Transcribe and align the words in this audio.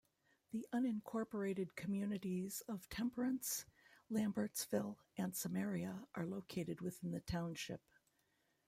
The 0.51 0.67
unincorporated 0.73 1.75
communities 1.75 2.61
of 2.67 2.89
Temperance, 2.89 3.65
Lambertville 4.09 4.95
and 5.15 5.35
Samaria 5.35 6.07
are 6.15 6.25
located 6.25 6.81
within 6.81 7.11
the 7.11 7.21
township. 7.21 7.81